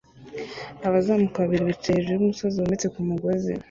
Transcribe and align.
Abazamuka 0.87 1.37
babiri 1.43 1.69
bicaye 1.69 1.97
hejuru 1.97 2.15
yumusozi 2.17 2.55
wometse 2.57 2.87
ku 2.93 2.99
mugozi 3.09 3.53